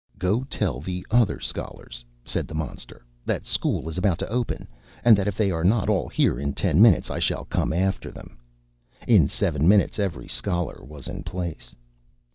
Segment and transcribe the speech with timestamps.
[0.17, 4.67] "Go tell the other scholars," said the monster, "that school is about to open,
[5.03, 8.09] and that if they are not all here in ten minutes, I shall come after
[8.09, 8.39] them."
[9.07, 11.75] In seven minutes every scholar was in place.